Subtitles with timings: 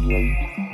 [0.00, 0.69] Iya, itu.